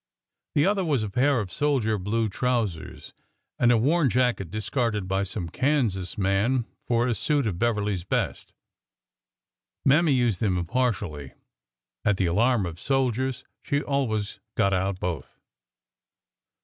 The 0.55 0.65
other 0.65 0.83
was 0.83 1.03
a 1.03 1.11
pair 1.11 1.39
of 1.39 1.51
soldier 1.51 1.99
blue 1.99 2.27
trou 2.27 2.65
sers 2.67 3.13
and 3.59 3.71
a 3.71 3.77
worn 3.77 4.09
jacket 4.09 4.49
discarded 4.49 5.07
by 5.07 5.21
some 5.21 5.47
Kansas 5.47 6.17
man 6.17 6.65
for 6.87 7.05
a 7.05 7.13
suit 7.13 7.45
of 7.45 7.59
Beverly's 7.59 8.03
best. 8.03 8.51
Mammy 9.85 10.13
used 10.13 10.39
them 10.39 10.57
impartially. 10.57 11.33
At 12.03 12.17
the 12.17 12.25
alarm 12.25 12.65
of 12.65 12.79
soldiers 12.79 13.43
she 13.61 13.83
always 13.83 14.39
got 14.55 14.73
out 14.73 14.99
both. 14.99 15.39